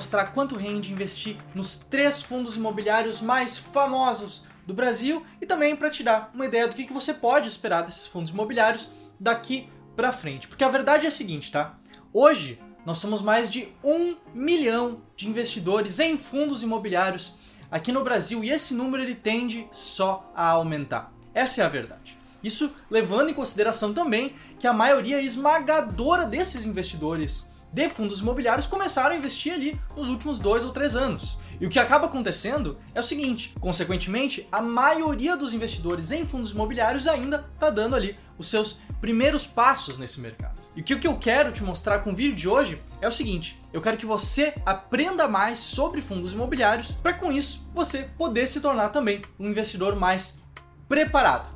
mostrar 0.00 0.32
quanto 0.32 0.56
rende 0.56 0.94
investir 0.94 1.36
nos 1.54 1.76
três 1.76 2.22
fundos 2.22 2.56
imobiliários 2.56 3.20
mais 3.20 3.58
famosos 3.58 4.46
do 4.66 4.72
Brasil 4.72 5.22
e 5.42 5.44
também 5.44 5.76
para 5.76 5.90
te 5.90 6.02
dar 6.02 6.30
uma 6.32 6.46
ideia 6.46 6.66
do 6.66 6.74
que, 6.74 6.86
que 6.86 6.92
você 6.92 7.12
pode 7.12 7.46
esperar 7.46 7.82
desses 7.82 8.06
fundos 8.06 8.30
imobiliários 8.30 8.88
daqui 9.20 9.68
para 9.94 10.10
frente. 10.10 10.48
Porque 10.48 10.64
a 10.64 10.70
verdade 10.70 11.04
é 11.04 11.08
a 11.08 11.12
seguinte, 11.12 11.52
tá? 11.52 11.74
Hoje 12.14 12.58
nós 12.86 12.96
somos 12.96 13.20
mais 13.20 13.52
de 13.52 13.68
um 13.84 14.16
milhão 14.32 15.02
de 15.14 15.28
investidores 15.28 15.98
em 15.98 16.16
fundos 16.16 16.62
imobiliários 16.62 17.34
aqui 17.70 17.92
no 17.92 18.02
Brasil 18.02 18.42
e 18.42 18.48
esse 18.48 18.72
número 18.72 19.02
ele 19.02 19.14
tende 19.14 19.68
só 19.70 20.32
a 20.34 20.48
aumentar. 20.48 21.12
Essa 21.34 21.60
é 21.60 21.64
a 21.66 21.68
verdade. 21.68 22.16
Isso 22.42 22.72
levando 22.88 23.28
em 23.28 23.34
consideração 23.34 23.92
também 23.92 24.32
que 24.58 24.66
a 24.66 24.72
maioria 24.72 25.20
esmagadora 25.20 26.24
desses 26.24 26.64
investidores 26.64 27.49
de 27.72 27.88
fundos 27.88 28.20
imobiliários 28.20 28.66
começaram 28.66 29.14
a 29.14 29.18
investir 29.18 29.52
ali 29.52 29.80
nos 29.96 30.08
últimos 30.08 30.38
dois 30.38 30.64
ou 30.64 30.72
três 30.72 30.96
anos. 30.96 31.38
E 31.60 31.66
o 31.66 31.70
que 31.70 31.78
acaba 31.78 32.06
acontecendo 32.06 32.78
é 32.94 33.00
o 33.00 33.02
seguinte: 33.02 33.52
consequentemente, 33.60 34.48
a 34.50 34.62
maioria 34.62 35.36
dos 35.36 35.52
investidores 35.52 36.10
em 36.10 36.24
fundos 36.24 36.52
imobiliários 36.52 37.06
ainda 37.06 37.46
está 37.54 37.68
dando 37.68 37.94
ali 37.94 38.16
os 38.38 38.46
seus 38.46 38.80
primeiros 39.00 39.46
passos 39.46 39.98
nesse 39.98 40.20
mercado. 40.20 40.60
E 40.74 40.80
o 40.80 40.84
que 40.84 41.06
eu 41.06 41.16
quero 41.18 41.52
te 41.52 41.62
mostrar 41.62 41.98
com 42.00 42.12
o 42.12 42.16
vídeo 42.16 42.34
de 42.34 42.48
hoje 42.48 42.82
é 43.00 43.06
o 43.06 43.12
seguinte: 43.12 43.60
eu 43.72 43.82
quero 43.82 43.98
que 43.98 44.06
você 44.06 44.54
aprenda 44.64 45.28
mais 45.28 45.58
sobre 45.58 46.00
fundos 46.00 46.32
imobiliários 46.32 46.92
para 46.92 47.12
com 47.12 47.30
isso 47.30 47.68
você 47.74 48.04
poder 48.16 48.46
se 48.46 48.60
tornar 48.60 48.88
também 48.88 49.20
um 49.38 49.48
investidor 49.48 49.94
mais 49.94 50.42
preparado. 50.88 51.48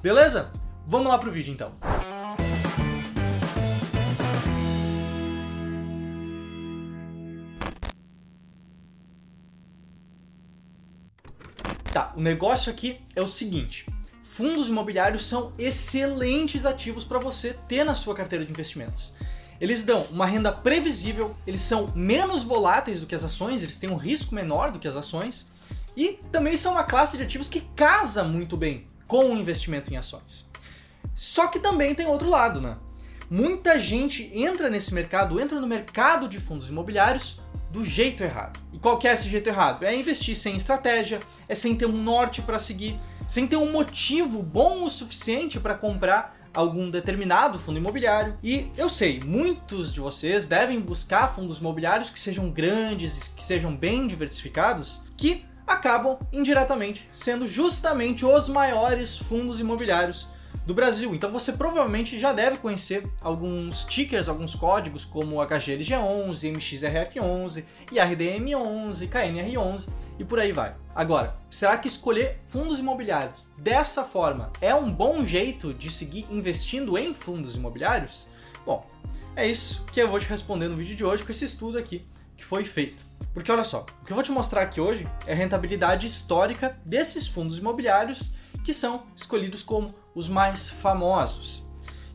Beleza? 0.00 0.52
Vamos 0.86 1.08
lá 1.08 1.18
pro 1.18 1.32
vídeo 1.32 1.52
então. 1.52 1.72
Tá, 11.98 12.12
o 12.14 12.20
negócio 12.20 12.70
aqui 12.70 13.00
é 13.16 13.20
o 13.20 13.26
seguinte: 13.26 13.84
fundos 14.22 14.68
imobiliários 14.68 15.24
são 15.24 15.52
excelentes 15.58 16.64
ativos 16.64 17.04
para 17.04 17.18
você 17.18 17.54
ter 17.66 17.82
na 17.82 17.92
sua 17.92 18.14
carteira 18.14 18.44
de 18.44 18.52
investimentos. 18.52 19.14
Eles 19.60 19.84
dão 19.84 20.04
uma 20.04 20.24
renda 20.24 20.52
previsível, 20.52 21.34
eles 21.44 21.60
são 21.60 21.86
menos 21.96 22.44
voláteis 22.44 23.00
do 23.00 23.06
que 23.06 23.16
as 23.16 23.24
ações, 23.24 23.64
eles 23.64 23.78
têm 23.78 23.90
um 23.90 23.96
risco 23.96 24.32
menor 24.32 24.70
do 24.70 24.78
que 24.78 24.86
as 24.86 24.94
ações 24.94 25.48
e 25.96 26.20
também 26.30 26.56
são 26.56 26.74
uma 26.74 26.84
classe 26.84 27.16
de 27.16 27.24
ativos 27.24 27.48
que 27.48 27.62
casa 27.74 28.22
muito 28.22 28.56
bem 28.56 28.86
com 29.08 29.32
o 29.32 29.36
investimento 29.36 29.92
em 29.92 29.96
ações. 29.96 30.48
Só 31.16 31.48
que 31.48 31.58
também 31.58 31.96
tem 31.96 32.06
outro 32.06 32.30
lado, 32.30 32.60
né? 32.60 32.76
Muita 33.28 33.80
gente 33.80 34.30
entra 34.32 34.70
nesse 34.70 34.94
mercado, 34.94 35.40
entra 35.40 35.60
no 35.60 35.66
mercado 35.66 36.28
de 36.28 36.38
fundos 36.38 36.68
imobiliários 36.68 37.40
do 37.70 37.84
jeito 37.84 38.22
errado. 38.22 38.58
E 38.72 38.78
qual 38.78 38.98
que 38.98 39.06
é 39.06 39.12
esse 39.12 39.28
jeito 39.28 39.48
errado? 39.48 39.84
É 39.84 39.94
investir 39.94 40.36
sem 40.36 40.56
estratégia, 40.56 41.20
é 41.48 41.54
sem 41.54 41.76
ter 41.76 41.86
um 41.86 42.02
norte 42.02 42.42
para 42.42 42.58
seguir, 42.58 42.98
sem 43.26 43.46
ter 43.46 43.56
um 43.56 43.70
motivo 43.70 44.42
bom 44.42 44.84
o 44.84 44.90
suficiente 44.90 45.60
para 45.60 45.74
comprar 45.74 46.36
algum 46.54 46.90
determinado 46.90 47.58
fundo 47.58 47.78
imobiliário. 47.78 48.36
E 48.42 48.70
eu 48.76 48.88
sei, 48.88 49.20
muitos 49.20 49.92
de 49.92 50.00
vocês 50.00 50.46
devem 50.46 50.80
buscar 50.80 51.34
fundos 51.34 51.58
imobiliários 51.58 52.10
que 52.10 52.18
sejam 52.18 52.50
grandes, 52.50 53.28
que 53.28 53.42
sejam 53.42 53.76
bem 53.76 54.06
diversificados, 54.06 55.02
que 55.16 55.44
acabam 55.66 56.18
indiretamente 56.32 57.08
sendo 57.12 57.46
justamente 57.46 58.24
os 58.24 58.48
maiores 58.48 59.18
fundos 59.18 59.60
imobiliários 59.60 60.28
do 60.68 60.74
Brasil. 60.74 61.14
Então 61.14 61.32
você 61.32 61.52
provavelmente 61.52 62.18
já 62.18 62.32
deve 62.32 62.58
conhecer 62.58 63.08
alguns 63.22 63.84
tickers, 63.84 64.28
alguns 64.28 64.54
códigos 64.54 65.04
como 65.04 65.36
HGLG11, 65.36 66.52
MXRF11, 66.52 67.64
IRDM11, 67.90 69.08
KNR11 69.08 69.88
e 70.18 70.24
por 70.24 70.38
aí 70.38 70.52
vai. 70.52 70.74
Agora, 70.94 71.36
será 71.50 71.78
que 71.78 71.88
escolher 71.88 72.40
fundos 72.46 72.78
imobiliários 72.78 73.50
dessa 73.56 74.04
forma 74.04 74.50
é 74.60 74.74
um 74.74 74.90
bom 74.90 75.24
jeito 75.24 75.72
de 75.72 75.90
seguir 75.90 76.26
investindo 76.30 76.98
em 76.98 77.14
fundos 77.14 77.56
imobiliários? 77.56 78.28
Bom, 78.66 78.86
é 79.34 79.46
isso 79.46 79.84
que 79.86 80.00
eu 80.00 80.08
vou 80.08 80.20
te 80.20 80.26
responder 80.26 80.68
no 80.68 80.76
vídeo 80.76 80.94
de 80.94 81.04
hoje 81.04 81.24
com 81.24 81.30
esse 81.30 81.44
estudo 81.44 81.78
aqui 81.78 82.04
que 82.36 82.44
foi 82.44 82.64
feito. 82.64 83.08
Porque 83.32 83.50
olha 83.50 83.64
só, 83.64 83.86
o 84.02 84.04
que 84.04 84.12
eu 84.12 84.14
vou 84.14 84.22
te 84.22 84.32
mostrar 84.32 84.62
aqui 84.62 84.80
hoje 84.80 85.08
é 85.26 85.32
a 85.32 85.36
rentabilidade 85.36 86.06
histórica 86.06 86.78
desses 86.84 87.26
fundos 87.26 87.58
imobiliários 87.58 88.32
que 88.64 88.72
são 88.72 89.04
escolhidos 89.16 89.62
como 89.62 89.86
os 90.14 90.28
mais 90.28 90.68
famosos. 90.68 91.66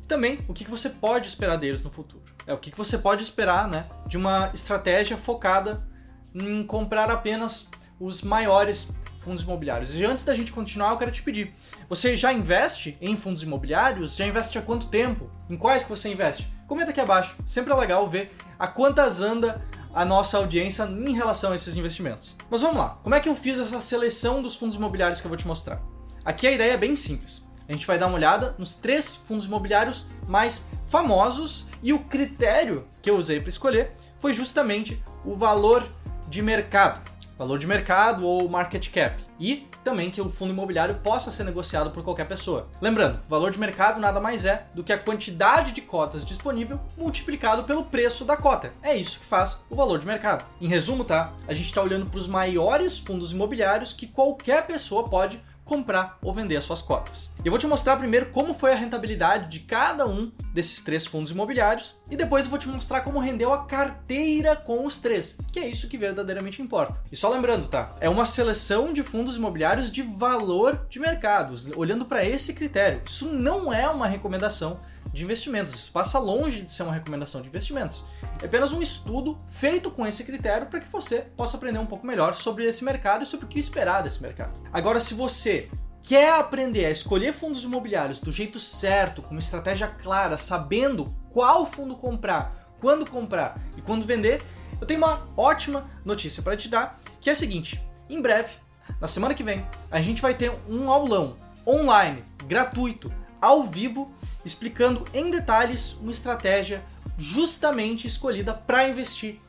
E 0.01 0.05
também 0.05 0.37
o 0.47 0.53
que 0.53 0.69
você 0.69 0.89
pode 0.89 1.27
esperar 1.27 1.57
deles 1.57 1.83
no 1.83 1.89
futuro. 1.89 2.23
É 2.45 2.53
o 2.53 2.57
que 2.57 2.75
você 2.75 2.97
pode 2.97 3.23
esperar 3.23 3.67
né, 3.67 3.87
de 4.07 4.17
uma 4.17 4.51
estratégia 4.53 5.15
focada 5.15 5.87
em 6.35 6.63
comprar 6.63 7.09
apenas 7.09 7.69
os 7.99 8.21
maiores 8.21 8.93
fundos 9.23 9.43
imobiliários. 9.43 9.95
E 9.95 10.03
antes 10.03 10.23
da 10.23 10.35
gente 10.35 10.51
continuar, 10.51 10.91
eu 10.91 10.97
quero 10.97 11.11
te 11.11 11.23
pedir: 11.23 11.53
você 11.87 12.15
já 12.15 12.33
investe 12.33 12.97
em 13.01 13.15
fundos 13.15 13.43
imobiliários? 13.43 14.15
Já 14.15 14.27
investe 14.27 14.57
há 14.57 14.61
quanto 14.61 14.87
tempo? 14.87 15.29
Em 15.49 15.55
quais 15.55 15.83
que 15.83 15.89
você 15.89 16.09
investe? 16.09 16.51
Comenta 16.67 16.91
aqui 16.91 16.99
abaixo. 16.99 17.35
Sempre 17.45 17.73
é 17.73 17.75
legal 17.75 18.07
ver 18.09 18.35
a 18.59 18.67
quantas 18.67 19.21
anda 19.21 19.63
a 19.93 20.03
nossa 20.03 20.37
audiência 20.37 20.83
em 20.83 21.13
relação 21.13 21.51
a 21.51 21.55
esses 21.55 21.75
investimentos. 21.75 22.35
Mas 22.49 22.61
vamos 22.61 22.77
lá. 22.77 22.97
Como 23.03 23.15
é 23.15 23.19
que 23.19 23.29
eu 23.29 23.35
fiz 23.35 23.59
essa 23.59 23.79
seleção 23.79 24.41
dos 24.41 24.55
fundos 24.55 24.75
imobiliários 24.75 25.21
que 25.21 25.27
eu 25.27 25.29
vou 25.29 25.37
te 25.37 25.47
mostrar? 25.47 25.92
Aqui 26.25 26.47
a 26.47 26.51
ideia 26.51 26.73
é 26.73 26.77
bem 26.77 26.95
simples. 26.95 27.45
A 27.67 27.73
gente 27.73 27.85
vai 27.85 27.97
dar 27.97 28.07
uma 28.07 28.15
olhada 28.15 28.55
nos 28.57 28.75
três 28.75 29.13
fundos 29.13 29.45
imobiliários 29.45 30.05
mais 30.25 30.69
famosos 30.89 31.67
e 31.81 31.91
o 31.91 31.99
critério 31.99 32.87
que 33.01 33.09
eu 33.09 33.17
usei 33.17 33.39
para 33.41 33.49
escolher 33.49 33.91
foi 34.19 34.33
justamente 34.33 35.01
o 35.25 35.35
valor 35.35 35.85
de 36.29 36.41
mercado. 36.41 37.01
Valor 37.37 37.59
de 37.59 37.67
mercado 37.67 38.25
ou 38.25 38.47
market 38.47 38.89
cap. 38.89 39.21
E 39.37 39.67
também 39.83 40.09
que 40.09 40.21
o 40.21 40.29
fundo 40.29 40.53
imobiliário 40.53 40.95
possa 41.03 41.29
ser 41.29 41.43
negociado 41.43 41.91
por 41.91 42.03
qualquer 42.03 42.25
pessoa. 42.25 42.69
Lembrando, 42.79 43.19
valor 43.27 43.51
de 43.51 43.59
mercado 43.59 43.99
nada 43.99 44.19
mais 44.21 44.45
é 44.45 44.65
do 44.73 44.83
que 44.83 44.93
a 44.93 44.97
quantidade 44.97 45.73
de 45.73 45.81
cotas 45.81 46.23
disponível 46.23 46.79
multiplicado 46.97 47.63
pelo 47.63 47.83
preço 47.83 48.23
da 48.23 48.37
cota. 48.37 48.71
É 48.81 48.95
isso 48.95 49.19
que 49.19 49.25
faz 49.25 49.61
o 49.69 49.75
valor 49.75 49.99
de 49.99 50.05
mercado. 50.05 50.45
Em 50.61 50.67
resumo, 50.67 51.03
tá? 51.03 51.33
A 51.47 51.53
gente 51.53 51.65
está 51.65 51.81
olhando 51.81 52.09
para 52.09 52.19
os 52.19 52.27
maiores 52.27 52.97
fundos 52.99 53.33
imobiliários 53.33 53.91
que 53.91 54.07
qualquer 54.07 54.65
pessoa 54.65 55.03
pode 55.03 55.41
comprar 55.63 56.17
ou 56.21 56.33
vender 56.33 56.55
as 56.55 56.63
suas 56.63 56.81
cotas. 56.81 57.31
Eu 57.43 57.51
vou 57.51 57.59
te 57.59 57.67
mostrar 57.67 57.97
primeiro 57.97 58.27
como 58.27 58.53
foi 58.53 58.73
a 58.73 58.75
rentabilidade 58.75 59.49
de 59.49 59.59
cada 59.59 60.07
um 60.07 60.31
desses 60.53 60.83
três 60.83 61.05
fundos 61.05 61.31
imobiliários 61.31 62.01
e 62.09 62.15
depois 62.15 62.45
eu 62.45 62.49
vou 62.49 62.59
te 62.59 62.67
mostrar 62.67 63.01
como 63.01 63.19
rendeu 63.19 63.53
a 63.53 63.65
carteira 63.65 64.55
com 64.55 64.85
os 64.85 64.99
três, 64.99 65.37
que 65.51 65.59
é 65.59 65.67
isso 65.67 65.87
que 65.87 65.97
verdadeiramente 65.97 66.61
importa. 66.61 67.01
E 67.11 67.15
só 67.15 67.29
lembrando, 67.29 67.67
tá? 67.67 67.95
É 67.99 68.09
uma 68.09 68.25
seleção 68.25 68.93
de 68.93 69.03
fundos 69.03 69.35
imobiliários 69.35 69.91
de 69.91 70.01
valor 70.01 70.85
de 70.89 70.99
mercados, 70.99 71.69
olhando 71.75 72.05
para 72.05 72.25
esse 72.25 72.53
critério. 72.53 73.01
Isso 73.05 73.27
não 73.27 73.73
é 73.73 73.87
uma 73.87 74.07
recomendação 74.07 74.79
de 75.13 75.23
investimentos. 75.23 75.75
Isso 75.75 75.91
passa 75.91 76.17
longe 76.17 76.63
de 76.63 76.71
ser 76.71 76.83
uma 76.83 76.93
recomendação 76.93 77.41
de 77.41 77.47
investimentos. 77.47 78.03
É 78.41 78.45
apenas 78.45 78.73
um 78.73 78.81
estudo 78.81 79.39
feito 79.47 79.91
com 79.91 80.05
esse 80.05 80.23
critério 80.23 80.67
para 80.67 80.79
que 80.79 80.91
você 80.91 81.21
possa 81.21 81.55
aprender 81.55 81.77
um 81.77 81.85
pouco 81.85 82.05
melhor 82.05 82.35
sobre 82.35 82.65
esse 82.65 82.83
mercado 82.83 83.23
e 83.23 83.25
sobre 83.25 83.45
o 83.45 83.49
que 83.49 83.59
esperar 83.59 84.01
desse 84.01 84.21
mercado. 84.21 84.59
Agora, 84.73 84.99
se 84.99 85.13
você 85.13 85.69
quer 86.01 86.33
aprender 86.33 86.85
a 86.85 86.91
escolher 86.91 87.31
fundos 87.31 87.63
imobiliários 87.63 88.19
do 88.19 88.31
jeito 88.31 88.59
certo, 88.59 89.21
com 89.21 89.31
uma 89.31 89.39
estratégia 89.39 89.87
clara, 89.87 90.37
sabendo 90.37 91.05
qual 91.31 91.65
fundo 91.65 91.95
comprar, 91.95 92.75
quando 92.81 93.05
comprar 93.05 93.57
e 93.77 93.81
quando 93.81 94.05
vender, 94.05 94.41
eu 94.81 94.87
tenho 94.87 94.99
uma 94.99 95.25
ótima 95.37 95.89
notícia 96.03 96.43
para 96.43 96.57
te 96.57 96.67
dar, 96.67 96.99
que 97.21 97.29
é 97.29 97.33
a 97.33 97.35
seguinte: 97.35 97.81
em 98.09 98.21
breve, 98.21 98.57
na 98.99 99.07
semana 99.07 99.33
que 99.33 99.43
vem, 99.43 99.65
a 99.89 100.01
gente 100.01 100.21
vai 100.21 100.33
ter 100.33 100.51
um 100.67 100.91
aulão 100.91 101.37
online, 101.65 102.23
gratuito, 102.45 103.13
ao 103.39 103.63
vivo, 103.63 104.13
explicando 104.45 105.03
em 105.13 105.31
detalhes 105.31 105.93
uma 106.01 106.11
estratégia 106.11 106.83
justamente 107.17 108.07
escolhida 108.07 108.53
para 108.53 108.87
investir 108.89 109.39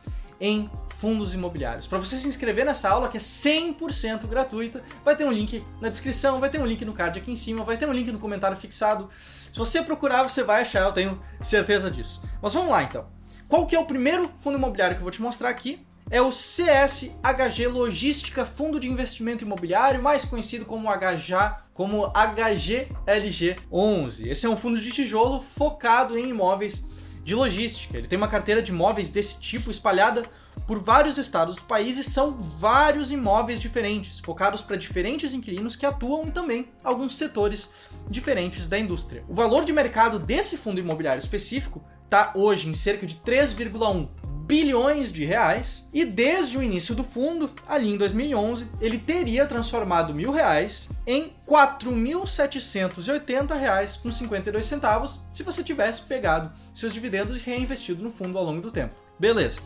em 0.41 0.71
fundos 0.99 1.35
imobiliários. 1.35 1.87
Para 1.87 1.99
você 1.99 2.17
se 2.17 2.29
inscrever 2.29 2.65
nessa 2.65 2.89
aula, 2.89 3.09
que 3.09 3.17
é 3.17 3.21
100% 3.21 4.27
gratuita, 4.27 4.83
vai 5.05 5.15
ter 5.15 5.25
um 5.25 5.33
link 5.33 5.63
na 5.81 5.89
descrição, 5.89 6.41
vai 6.41 6.49
ter 6.49 6.61
um 6.61 6.67
link 6.67 6.85
no 6.85 6.93
card 6.93 7.19
aqui 7.19 7.31
em 7.31 7.37
cima, 7.37 7.65
vai 7.65 7.77
ter 7.77 7.89
um 7.89 7.93
link 7.93 8.11
no 8.11 8.19
comentário 8.19 8.57
fixado. 8.57 9.09
Se 9.53 9.59
você 9.59 9.83
procurar, 9.83 10.23
você 10.23 10.43
vai 10.43 10.63
achar, 10.63 10.83
eu 10.83 10.93
tenho 10.93 11.21
certeza 11.43 11.91
disso. 11.91 12.23
Mas 12.41 12.55
vamos 12.55 12.71
lá 12.71 12.83
então. 12.83 13.07
Qual 13.49 13.67
que 13.67 13.77
é 13.77 13.79
o 13.79 13.85
primeiro 13.85 14.29
fundo 14.41 14.57
imobiliário 14.57 14.97
que 14.97 15.01
eu 15.01 15.05
vou 15.05 15.13
te 15.13 15.21
mostrar 15.21 15.51
aqui? 15.51 15.85
É 16.11 16.21
o 16.21 16.29
CSHG 16.29 17.67
Logística 17.67 18.45
Fundo 18.45 18.79
de 18.79 18.89
Investimento 18.89 19.45
Imobiliário, 19.45 20.03
mais 20.03 20.25
conhecido 20.25 20.65
como 20.65 20.91
HJ, 20.91 21.65
como 21.73 22.11
HGLG11. 22.13 24.27
Esse 24.27 24.47
é 24.47 24.49
um 24.49 24.57
fundo 24.57 24.81
de 24.81 24.91
tijolo 24.91 25.41
focado 25.41 26.19
em 26.19 26.29
imóveis 26.29 26.85
de 27.25 27.35
logística. 27.35 27.97
Ele 27.97 28.07
tem 28.07 28.19
uma 28.19 28.29
carteira 28.29 28.63
de 28.63 28.71
imóveis 28.71 29.11
desse 29.11 29.41
tipo 29.41 29.71
espalhada 29.71 30.23
por 30.67 30.79
vários 30.79 31.19
estados 31.19 31.57
do 31.57 31.63
país 31.63 31.99
e 31.99 32.05
são 32.05 32.33
vários 32.33 33.11
imóveis 33.11 33.61
diferentes, 33.61 34.21
focados 34.21 34.63
para 34.63 34.77
diferentes 34.77 35.35
inquilinos 35.35 35.77
que 35.77 35.85
atuam 35.85 36.25
em 36.25 36.31
também 36.31 36.69
alguns 36.83 37.17
setores 37.17 37.71
diferentes 38.09 38.69
da 38.69 38.79
indústria. 38.79 39.25
O 39.29 39.35
valor 39.35 39.65
de 39.65 39.73
mercado 39.73 40.19
desse 40.19 40.57
fundo 40.57 40.81
imobiliário 40.81 41.21
específico 41.21 41.85
está 42.05 42.33
hoje 42.35 42.69
em 42.69 42.75
cerca 42.75 43.07
de 43.07 43.17
3,1 43.17 44.09
bilhões 44.47 45.11
de 45.11 45.25
reais 45.25 45.89
e 45.93 46.05
desde 46.05 46.57
o 46.59 46.63
início 46.63 46.95
do 46.95 47.03
fundo, 47.03 47.51
ali 47.67 47.91
em 47.91 47.97
2011, 47.97 48.69
ele 48.81 48.99
teria 48.99 49.47
transformado 49.47 50.15
mil 50.15 50.31
reais 50.31 50.91
em 51.07 51.33
4.780 51.49 53.59
reais 53.59 53.97
com 53.97 54.11
52 54.11 54.63
centavos 54.65 55.21
se 55.33 55.43
você 55.43 55.65
tivesse 55.65 56.03
pegado 56.03 56.53
seus 56.75 56.93
dividendos 56.93 57.41
e 57.41 57.45
reinvestido 57.45 58.05
no 58.05 58.11
fundo 58.11 58.37
ao 58.37 58.45
longo 58.45 58.61
do 58.61 58.71
tempo. 58.71 58.95
Beleza. 59.19 59.61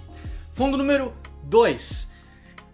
Fundo 0.54 0.76
número 0.76 1.12
2. 1.44 2.12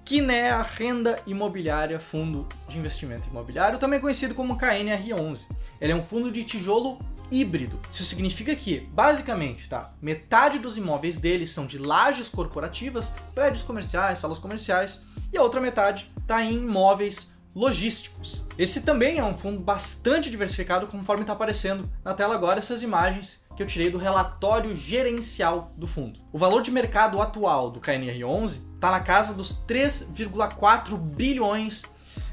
Kinea 0.04 0.60
Renda 0.60 1.18
Imobiliária 1.26 1.98
Fundo 1.98 2.46
de 2.68 2.78
Investimento 2.78 3.28
Imobiliário, 3.30 3.78
também 3.78 3.98
conhecido 3.98 4.34
como 4.34 4.58
KNR11. 4.58 5.46
Ele 5.80 5.92
é 5.92 5.96
um 5.96 6.02
fundo 6.02 6.30
de 6.30 6.44
tijolo 6.44 6.98
híbrido. 7.30 7.80
Isso 7.90 8.04
significa 8.04 8.54
que, 8.54 8.80
basicamente, 8.92 9.68
tá, 9.68 9.94
metade 10.02 10.58
dos 10.58 10.76
imóveis 10.76 11.16
dele 11.16 11.46
são 11.46 11.66
de 11.66 11.78
lajes 11.78 12.28
corporativas, 12.28 13.14
prédios 13.34 13.62
comerciais, 13.62 14.18
salas 14.18 14.38
comerciais, 14.38 15.06
e 15.32 15.38
a 15.38 15.42
outra 15.42 15.60
metade 15.60 16.10
está 16.20 16.42
em 16.42 16.54
imóveis 16.54 17.34
logísticos. 17.54 18.44
Esse 18.58 18.82
também 18.82 19.18
é 19.18 19.24
um 19.24 19.34
fundo 19.34 19.60
bastante 19.60 20.28
diversificado, 20.28 20.86
conforme 20.86 21.22
está 21.22 21.32
aparecendo 21.32 21.88
na 22.04 22.12
tela 22.12 22.34
agora 22.34 22.58
essas 22.58 22.82
imagens 22.82 23.43
que 23.56 23.62
eu 23.62 23.66
tirei 23.66 23.90
do 23.90 23.98
relatório 23.98 24.74
gerencial 24.74 25.72
do 25.76 25.86
fundo. 25.86 26.18
O 26.32 26.38
valor 26.38 26.62
de 26.62 26.70
mercado 26.70 27.20
atual 27.20 27.70
do 27.70 27.80
KNR11 27.80 28.60
está 28.74 28.90
na 28.90 29.00
casa 29.00 29.34
dos 29.34 29.62
3,4 29.66 30.96
bilhões 30.96 31.82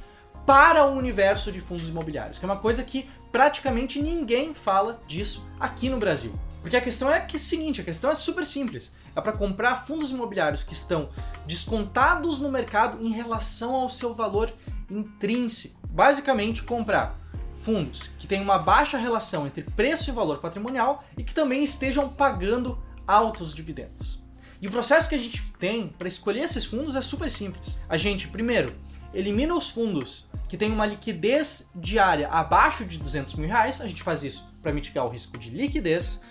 para 0.47 0.85
o 0.87 0.97
universo 0.97 1.51
de 1.51 1.61
fundos 1.61 1.87
imobiliários, 1.87 2.39
que 2.39 2.45
é 2.45 2.47
uma 2.47 2.57
coisa 2.57 2.83
que 2.83 3.07
praticamente 3.31 4.01
ninguém 4.01 4.55
fala 4.55 4.99
disso 5.07 5.47
aqui 5.59 5.87
no 5.87 5.99
Brasil. 5.99 6.33
Porque 6.61 6.75
a 6.75 6.81
questão 6.81 7.11
é 7.11 7.19
que 7.19 7.35
é 7.35 7.39
seguinte, 7.39 7.81
a 7.81 7.83
questão 7.83 8.09
é 8.09 8.15
super 8.15 8.45
simples. 8.45 8.91
É 9.15 9.21
para 9.21 9.31
comprar 9.31 9.85
fundos 9.85 10.11
imobiliários 10.11 10.63
que 10.63 10.73
estão 10.73 11.09
descontados 11.45 12.39
no 12.39 12.51
mercado 12.51 13.03
em 13.03 13.11
relação 13.11 13.75
ao 13.75 13.89
seu 13.89 14.13
valor 14.13 14.53
intrínseco. 14.89 15.79
Basicamente, 15.87 16.63
comprar 16.63 17.15
fundos 17.63 18.07
que 18.19 18.27
tenham 18.27 18.43
uma 18.43 18.57
baixa 18.57 18.97
relação 18.97 19.45
entre 19.45 19.63
preço 19.63 20.09
e 20.09 20.13
valor 20.13 20.39
patrimonial 20.39 21.03
e 21.17 21.23
que 21.23 21.33
também 21.33 21.63
estejam 21.63 22.09
pagando 22.09 22.81
altos 23.07 23.53
dividendos. 23.53 24.19
E 24.61 24.67
o 24.67 24.71
processo 24.71 25.09
que 25.09 25.15
a 25.15 25.19
gente 25.19 25.41
tem 25.59 25.87
para 25.87 26.07
escolher 26.07 26.41
esses 26.41 26.65
fundos 26.65 26.95
é 26.95 27.01
super 27.01 27.31
simples. 27.31 27.79
A 27.89 27.97
gente, 27.97 28.27
primeiro, 28.27 28.71
elimina 29.13 29.55
os 29.55 29.69
fundos 29.69 30.25
que 30.47 30.57
têm 30.57 30.71
uma 30.71 30.85
liquidez 30.85 31.71
diária 31.73 32.27
abaixo 32.27 32.85
de 32.85 32.97
200 32.99 33.33
mil 33.35 33.47
reais, 33.47 33.81
a 33.81 33.87
gente 33.87 34.03
faz 34.03 34.23
isso 34.23 34.47
para 34.61 34.71
mitigar 34.71 35.05
o 35.05 35.09
risco 35.09 35.37
de 35.37 35.49
liquidez. 35.49 36.21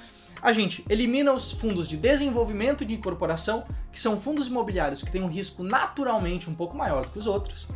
A 0.43 0.53
gente 0.53 0.85
elimina 0.89 1.33
os 1.33 1.53
fundos 1.53 1.89
de 1.89 1.97
desenvolvimento 1.97 2.85
de 2.85 2.95
incorporação, 2.95 3.65
que 3.93 4.01
são 4.01 4.21
fundos 4.21 4.47
imobiliários 4.47 5.03
que 5.03 5.11
têm 5.11 5.23
um 5.23 5.29
risco 5.29 5.63
naturalmente 5.63 6.49
um 6.49 6.55
pouco 6.55 6.77
maior 6.77 7.05
do 7.05 7.11
que 7.11 7.19
os 7.19 7.27
outros. 7.27 7.69